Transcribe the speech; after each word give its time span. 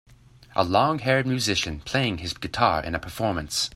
A 0.55 0.63
longhaired 0.65 1.27
musician, 1.27 1.81
playing 1.81 2.17
his 2.17 2.33
guitar 2.33 2.83
in 2.83 2.95
a 2.95 2.99
performance. 2.99 3.69